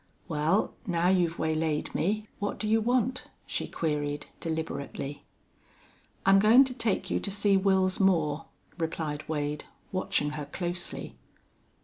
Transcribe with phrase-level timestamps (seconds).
[0.27, 5.25] "Well, now you've waylaid me, what do you want?" she queried, deliberately.
[6.25, 8.45] "I'm goin' to take you to see Wils Moore,"
[8.79, 11.13] replied Wade, watching her closely.